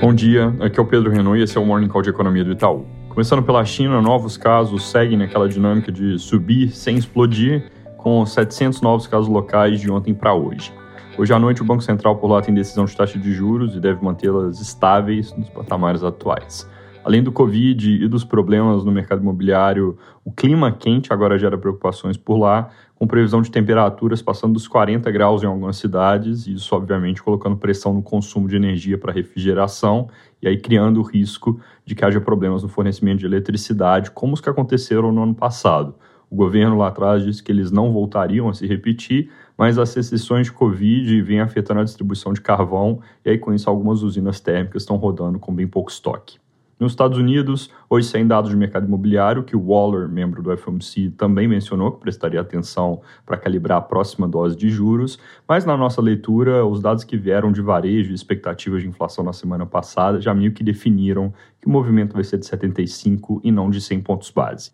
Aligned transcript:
Bom 0.00 0.14
dia, 0.14 0.54
aqui 0.60 0.78
é 0.78 0.82
o 0.82 0.86
Pedro 0.86 1.10
Renault 1.10 1.40
e 1.40 1.42
esse 1.42 1.58
é 1.58 1.60
o 1.60 1.66
Morning 1.66 1.88
Call 1.88 2.02
de 2.02 2.10
Economia 2.10 2.44
do 2.44 2.52
Itaú. 2.52 2.86
Começando 3.08 3.42
pela 3.42 3.64
China, 3.64 4.00
novos 4.00 4.36
casos 4.36 4.88
seguem 4.88 5.18
naquela 5.18 5.48
dinâmica 5.48 5.90
de 5.90 6.16
subir 6.20 6.70
sem 6.70 6.96
explodir, 6.96 7.64
com 7.96 8.24
700 8.24 8.80
novos 8.80 9.08
casos 9.08 9.26
locais 9.26 9.80
de 9.80 9.90
ontem 9.90 10.14
para 10.14 10.32
hoje. 10.32 10.72
Hoje 11.18 11.32
à 11.32 11.38
noite, 11.38 11.62
o 11.62 11.64
Banco 11.64 11.82
Central 11.82 12.14
por 12.14 12.28
lá 12.28 12.40
tem 12.40 12.54
decisão 12.54 12.84
de 12.84 12.96
taxa 12.96 13.18
de 13.18 13.32
juros 13.32 13.74
e 13.74 13.80
deve 13.80 14.00
mantê-las 14.00 14.60
estáveis 14.60 15.34
nos 15.36 15.48
patamares 15.48 16.04
atuais. 16.04 16.64
Além 17.08 17.22
do 17.22 17.32
Covid 17.32 18.04
e 18.04 18.06
dos 18.06 18.22
problemas 18.22 18.84
no 18.84 18.92
mercado 18.92 19.22
imobiliário, 19.22 19.96
o 20.22 20.30
clima 20.30 20.70
quente 20.70 21.10
agora 21.10 21.38
gera 21.38 21.56
preocupações 21.56 22.18
por 22.18 22.36
lá, 22.36 22.68
com 22.94 23.06
previsão 23.06 23.40
de 23.40 23.50
temperaturas 23.50 24.20
passando 24.20 24.52
dos 24.52 24.68
40 24.68 25.10
graus 25.10 25.42
em 25.42 25.46
algumas 25.46 25.78
cidades, 25.78 26.46
e 26.46 26.52
isso, 26.52 26.76
obviamente, 26.76 27.22
colocando 27.22 27.56
pressão 27.56 27.94
no 27.94 28.02
consumo 28.02 28.46
de 28.46 28.56
energia 28.56 28.98
para 28.98 29.10
refrigeração 29.10 30.10
e 30.42 30.48
aí 30.48 30.58
criando 30.58 31.00
o 31.00 31.02
risco 31.02 31.58
de 31.82 31.94
que 31.94 32.04
haja 32.04 32.20
problemas 32.20 32.62
no 32.62 32.68
fornecimento 32.68 33.20
de 33.20 33.24
eletricidade, 33.24 34.10
como 34.10 34.34
os 34.34 34.40
que 34.42 34.50
aconteceram 34.50 35.10
no 35.10 35.22
ano 35.22 35.34
passado. 35.34 35.94
O 36.28 36.36
governo 36.36 36.76
lá 36.76 36.88
atrás 36.88 37.24
disse 37.24 37.42
que 37.42 37.50
eles 37.50 37.70
não 37.70 37.90
voltariam 37.90 38.50
a 38.50 38.52
se 38.52 38.66
repetir, 38.66 39.30
mas 39.56 39.78
as 39.78 39.94
restrições 39.94 40.48
de 40.48 40.52
Covid 40.52 41.22
vêm 41.22 41.40
afetando 41.40 41.80
a 41.80 41.84
distribuição 41.84 42.34
de 42.34 42.42
carvão, 42.42 43.00
e 43.24 43.30
aí 43.30 43.38
com 43.38 43.54
isso 43.54 43.70
algumas 43.70 44.02
usinas 44.02 44.40
térmicas 44.40 44.82
estão 44.82 44.96
rodando 44.96 45.38
com 45.38 45.54
bem 45.54 45.66
pouco 45.66 45.90
estoque. 45.90 46.38
Nos 46.78 46.92
Estados 46.92 47.18
Unidos, 47.18 47.70
hoje 47.90 48.06
sem 48.06 48.24
dados 48.24 48.50
de 48.50 48.56
mercado 48.56 48.86
imobiliário, 48.86 49.42
que 49.42 49.56
o 49.56 49.60
Waller, 49.60 50.08
membro 50.08 50.40
do 50.40 50.56
FOMC, 50.56 51.10
também 51.10 51.48
mencionou 51.48 51.90
que 51.90 51.98
prestaria 51.98 52.40
atenção 52.40 53.00
para 53.26 53.36
calibrar 53.36 53.78
a 53.78 53.80
próxima 53.80 54.28
dose 54.28 54.56
de 54.56 54.70
juros, 54.70 55.18
mas 55.48 55.64
na 55.64 55.76
nossa 55.76 56.00
leitura, 56.00 56.64
os 56.64 56.80
dados 56.80 57.02
que 57.02 57.16
vieram 57.16 57.50
de 57.50 57.60
varejo 57.60 58.12
e 58.12 58.14
expectativas 58.14 58.82
de 58.82 58.88
inflação 58.88 59.24
na 59.24 59.32
semana 59.32 59.66
passada 59.66 60.20
já 60.20 60.32
meio 60.32 60.52
que 60.52 60.62
definiram 60.62 61.34
que 61.60 61.66
o 61.66 61.70
movimento 61.70 62.14
vai 62.14 62.22
ser 62.22 62.38
de 62.38 62.46
75 62.46 63.40
e 63.42 63.50
não 63.50 63.70
de 63.70 63.80
100 63.80 64.00
pontos 64.02 64.30
base. 64.30 64.70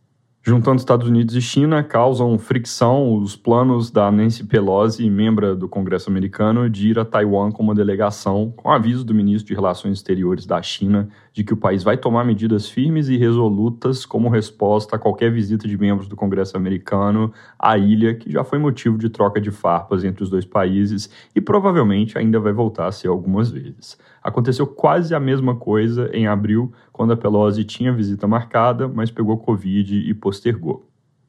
Juntando 0.47 0.77
Estados 0.77 1.09
Unidos 1.09 1.35
e 1.35 1.41
China, 1.41 1.83
causam 1.83 2.39
fricção 2.39 3.15
os 3.15 3.35
planos 3.35 3.91
da 3.91 4.13
Nancy 4.13 4.45
Pelosi, 4.45 5.09
membro 5.09 5.57
do 5.57 5.67
Congresso 5.67 6.11
americano, 6.11 6.69
de 6.69 6.91
ir 6.91 6.99
a 6.99 7.05
Taiwan 7.05 7.51
com 7.51 7.63
uma 7.63 7.75
delegação, 7.75 8.53
com 8.55 8.71
aviso 8.71 9.07
do 9.07 9.15
ministro 9.15 9.49
de 9.49 9.55
Relações 9.55 9.97
Exteriores 9.97 10.45
da 10.45 10.61
China 10.61 11.09
de 11.35 11.43
que 11.43 11.53
o 11.53 11.57
país 11.57 11.83
vai 11.83 11.97
tomar 11.97 12.25
medidas 12.25 12.69
firmes 12.69 13.09
e 13.09 13.17
resolutas 13.17 14.07
como 14.07 14.29
resposta 14.29 14.95
a 14.95 14.99
qualquer 15.01 15.33
visita 15.33 15.67
de 15.67 15.77
membros 15.77 16.07
do 16.07 16.15
Congresso 16.15 16.57
americano 16.57 17.33
à 17.59 17.77
ilha, 17.77 18.15
que 18.15 18.31
já 18.31 18.45
foi 18.45 18.57
motivo 18.57 18.97
de 18.97 19.09
troca 19.11 19.41
de 19.41 19.51
farpas 19.51 20.05
entre 20.05 20.23
os 20.23 20.31
dois 20.31 20.45
países 20.45 21.11
e 21.35 21.41
provavelmente 21.41 22.17
ainda 22.17 22.39
vai 22.39 22.53
voltar 22.53 22.87
a 22.87 22.93
ser 22.93 23.09
algumas 23.09 23.51
vezes. 23.51 23.99
Aconteceu 24.23 24.65
quase 24.65 25.13
a 25.13 25.19
mesma 25.19 25.57
coisa 25.57 26.09
em 26.13 26.29
abril, 26.29 26.73
quando 26.93 27.13
a 27.13 27.17
Pelosi 27.17 27.65
tinha 27.65 27.93
visita 27.93 28.29
marcada, 28.29 28.87
mas 28.87 29.11
pegou 29.11 29.37
Covid 29.37 30.09
e 30.09 30.15
postergou. 30.35 30.85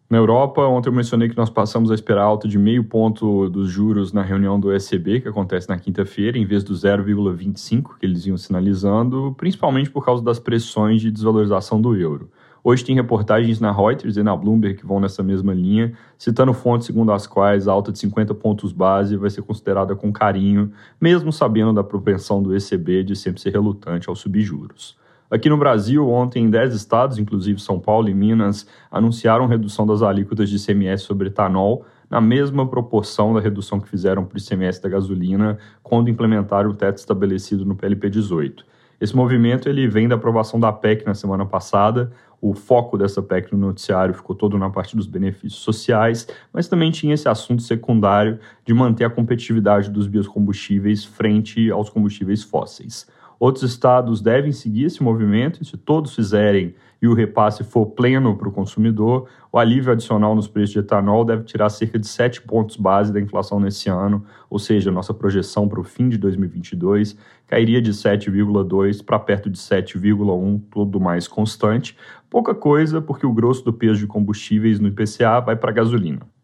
Na 0.07 0.17
Europa, 0.19 0.61
ontem 0.61 0.89
eu 0.89 0.93
mencionei 0.93 1.27
que 1.27 1.37
nós 1.37 1.49
passamos 1.49 1.89
a 1.89 1.95
esperar 1.95 2.23
alta 2.23 2.47
de 2.47 2.59
meio 2.59 2.83
ponto 2.83 3.49
dos 3.49 3.69
juros 3.69 4.13
na 4.13 4.21
reunião 4.21 4.59
do 4.59 4.71
ECB, 4.71 5.21
que 5.21 5.27
acontece 5.27 5.67
na 5.67 5.79
quinta-feira, 5.79 6.37
em 6.37 6.45
vez 6.45 6.63
do 6.63 6.73
0,25 6.73 7.97
que 7.99 8.05
eles 8.05 8.25
iam 8.27 8.37
sinalizando, 8.37 9.33
principalmente 9.35 9.89
por 9.89 10.05
causa 10.05 10.23
das 10.23 10.37
pressões 10.37 11.01
de 11.01 11.09
desvalorização 11.09 11.81
do 11.81 11.95
euro. 11.95 12.29
Hoje 12.63 12.83
tem 12.83 12.95
reportagens 12.95 13.59
na 13.59 13.71
Reuters 13.71 14.17
e 14.17 14.23
na 14.23 14.35
Bloomberg 14.35 14.77
que 14.77 14.85
vão 14.85 14.99
nessa 14.99 15.23
mesma 15.23 15.53
linha, 15.53 15.93
citando 16.17 16.53
fontes 16.53 16.87
segundo 16.87 17.11
as 17.11 17.25
quais 17.25 17.67
a 17.67 17.71
alta 17.71 17.91
de 17.91 17.99
50 17.99 18.33
pontos 18.35 18.71
base 18.71 19.15
vai 19.15 19.29
ser 19.29 19.41
considerada 19.41 19.95
com 19.95 20.11
carinho, 20.11 20.71
mesmo 21.01 21.31
sabendo 21.31 21.73
da 21.73 21.83
propensão 21.83 22.41
do 22.41 22.55
ECB 22.55 23.03
de 23.03 23.15
sempre 23.15 23.41
ser 23.41 23.51
relutante 23.51 24.07
aos 24.07 24.19
subjuros. 24.19 24.97
Aqui 25.29 25.49
no 25.49 25.57
Brasil, 25.57 26.07
ontem, 26.07 26.47
10 26.47 26.75
estados, 26.75 27.17
inclusive 27.17 27.59
São 27.59 27.79
Paulo 27.79 28.07
e 28.07 28.13
Minas, 28.13 28.67
anunciaram 28.91 29.47
redução 29.47 29.85
das 29.85 30.03
alíquotas 30.03 30.47
de 30.47 30.57
ICMS 30.57 31.03
sobre 31.03 31.29
etanol, 31.29 31.83
na 32.07 32.21
mesma 32.21 32.67
proporção 32.67 33.33
da 33.33 33.39
redução 33.39 33.79
que 33.79 33.89
fizeram 33.89 34.23
para 34.23 34.35
o 34.35 34.39
ICMS 34.39 34.79
da 34.79 34.87
gasolina 34.87 35.57
quando 35.81 36.11
implementaram 36.11 36.69
o 36.69 36.75
teto 36.75 36.99
estabelecido 36.99 37.65
no 37.65 37.75
PLP 37.75 38.07
18. 38.07 38.63
Esse 39.01 39.15
movimento 39.15 39.67
ele 39.67 39.87
vem 39.87 40.07
da 40.07 40.13
aprovação 40.13 40.59
da 40.59 40.71
PEC 40.71 41.05
na 41.05 41.15
semana 41.15 41.43
passada. 41.43 42.11
O 42.39 42.53
foco 42.53 42.95
dessa 42.95 43.21
PEC 43.21 43.51
no 43.51 43.57
noticiário 43.57 44.13
ficou 44.13 44.35
todo 44.35 44.59
na 44.59 44.69
parte 44.69 44.95
dos 44.95 45.07
benefícios 45.07 45.63
sociais, 45.63 46.27
mas 46.53 46.67
também 46.67 46.91
tinha 46.91 47.15
esse 47.15 47.27
assunto 47.27 47.63
secundário 47.63 48.39
de 48.63 48.73
manter 48.75 49.05
a 49.05 49.09
competitividade 49.09 49.89
dos 49.89 50.07
biocombustíveis 50.07 51.03
frente 51.03 51.71
aos 51.71 51.89
combustíveis 51.89 52.43
fósseis. 52.43 53.07
Outros 53.39 53.63
estados 53.63 54.21
devem 54.21 54.51
seguir 54.51 54.85
esse 54.85 55.03
movimento, 55.03 55.61
e 55.61 55.65
se 55.65 55.77
todos 55.77 56.15
fizerem 56.15 56.73
e 57.01 57.07
o 57.07 57.13
repasse 57.13 57.63
for 57.63 57.87
pleno 57.87 58.35
para 58.35 58.47
o 58.47 58.51
consumidor, 58.51 59.27
o 59.51 59.59
alívio 59.59 59.91
adicional 59.91 60.33
nos 60.33 60.47
preços 60.47 60.71
de 60.71 60.79
etanol 60.79 61.23
deve 61.23 61.43
tirar 61.43 61.69
cerca 61.69 61.99
de 61.99 62.07
7 62.07 62.41
pontos 62.41 62.77
base 62.77 63.13
da 63.13 63.19
inflação 63.19 63.59
nesse 63.59 63.89
ano, 63.89 64.25
ou 64.49 64.57
seja, 64.57 64.91
nossa 64.91 65.13
projeção 65.13 65.67
para 65.67 65.79
o 65.79 65.83
fim 65.83 66.09
de 66.09 66.17
2022 66.17 67.17
cairia 67.47 67.81
de 67.81 67.91
7,2 67.91 69.03
para 69.03 69.19
perto 69.19 69.49
de 69.49 69.57
7,1, 69.57 70.61
tudo 70.71 70.99
mais 70.99 71.27
constante. 71.27 71.95
Pouca 72.29 72.55
coisa, 72.55 73.01
porque 73.01 73.25
o 73.25 73.33
grosso 73.33 73.63
do 73.63 73.73
peso 73.73 73.99
de 73.99 74.07
combustíveis 74.07 74.79
no 74.79 74.87
IPCA 74.87 75.39
vai 75.41 75.55
para 75.55 75.69
a 75.69 75.73
gasolina. 75.73 76.34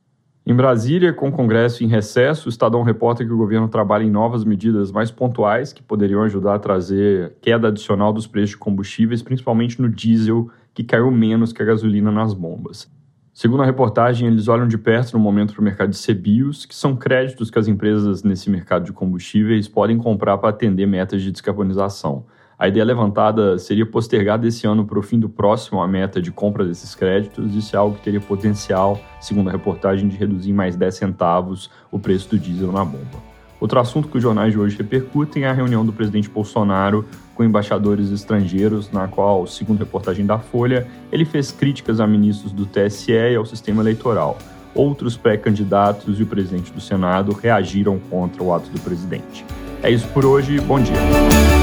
Em 0.51 0.53
Brasília, 0.53 1.13
com 1.13 1.29
o 1.29 1.31
Congresso 1.31 1.81
em 1.81 1.87
recesso, 1.87 2.47
o 2.47 2.49
Estadão 2.49 2.83
reporta 2.83 3.23
que 3.23 3.31
o 3.31 3.37
governo 3.37 3.69
trabalha 3.69 4.03
em 4.03 4.11
novas 4.11 4.43
medidas 4.43 4.91
mais 4.91 5.09
pontuais 5.09 5.71
que 5.71 5.81
poderiam 5.81 6.21
ajudar 6.23 6.55
a 6.55 6.59
trazer 6.59 7.37
queda 7.39 7.69
adicional 7.69 8.11
dos 8.11 8.27
preços 8.27 8.49
de 8.49 8.57
combustíveis, 8.57 9.23
principalmente 9.23 9.81
no 9.81 9.87
diesel, 9.87 10.49
que 10.73 10.83
caiu 10.83 11.09
menos 11.09 11.53
que 11.53 11.61
a 11.61 11.65
gasolina 11.65 12.11
nas 12.11 12.33
bombas. 12.33 12.91
Segundo 13.33 13.63
a 13.63 13.65
reportagem, 13.65 14.27
eles 14.27 14.49
olham 14.49 14.67
de 14.67 14.77
perto 14.77 15.13
no 15.13 15.19
momento 15.19 15.53
para 15.53 15.61
o 15.61 15.63
mercado 15.63 15.91
de 15.91 16.05
CBIOS, 16.05 16.65
que 16.65 16.75
são 16.75 16.97
créditos 16.97 17.49
que 17.49 17.57
as 17.57 17.69
empresas 17.69 18.21
nesse 18.21 18.49
mercado 18.49 18.83
de 18.83 18.91
combustíveis 18.91 19.69
podem 19.69 19.97
comprar 19.97 20.37
para 20.37 20.49
atender 20.49 20.85
metas 20.85 21.21
de 21.21 21.31
descarbonização. 21.31 22.25
A 22.61 22.67
ideia 22.67 22.85
levantada 22.85 23.57
seria 23.57 23.87
postergar 23.87 24.37
desse 24.37 24.67
ano 24.67 24.85
para 24.85 24.99
o 24.99 25.01
fim 25.01 25.19
do 25.19 25.27
próximo 25.27 25.81
a 25.81 25.87
meta 25.87 26.21
de 26.21 26.31
compra 26.31 26.63
desses 26.63 26.93
créditos. 26.93 27.55
Isso 27.55 27.75
é 27.75 27.79
algo 27.79 27.95
que 27.95 28.03
teria 28.03 28.21
potencial, 28.21 29.01
segundo 29.19 29.49
a 29.49 29.51
reportagem, 29.51 30.07
de 30.07 30.15
reduzir 30.15 30.53
mais 30.53 30.75
10 30.75 30.93
centavos 30.93 31.71
o 31.91 31.97
preço 31.97 32.29
do 32.29 32.37
diesel 32.37 32.71
na 32.71 32.85
bomba. 32.85 33.17
Outro 33.59 33.79
assunto 33.79 34.07
que 34.07 34.17
os 34.17 34.21
jornais 34.21 34.53
de 34.53 34.59
hoje 34.59 34.77
repercutem 34.77 35.45
é 35.45 35.49
a 35.49 35.53
reunião 35.53 35.83
do 35.83 35.91
presidente 35.91 36.29
Bolsonaro 36.29 37.03
com 37.33 37.43
embaixadores 37.43 38.11
estrangeiros, 38.11 38.91
na 38.91 39.07
qual, 39.07 39.47
segundo 39.47 39.81
a 39.81 39.85
reportagem 39.85 40.23
da 40.23 40.37
Folha, 40.37 40.85
ele 41.11 41.25
fez 41.25 41.51
críticas 41.51 41.99
a 41.99 42.05
ministros 42.05 42.51
do 42.51 42.67
TSE 42.67 43.11
e 43.11 43.35
ao 43.35 43.43
sistema 43.43 43.81
eleitoral. 43.81 44.37
Outros 44.75 45.17
pré-candidatos 45.17 46.19
e 46.19 46.21
o 46.21 46.27
presidente 46.27 46.71
do 46.71 46.79
Senado 46.79 47.31
reagiram 47.31 47.97
contra 47.97 48.43
o 48.43 48.53
ato 48.53 48.69
do 48.69 48.79
presidente. 48.81 49.43
É 49.81 49.89
isso 49.89 50.07
por 50.09 50.27
hoje, 50.27 50.59
bom 50.59 50.79
dia. 50.79 51.60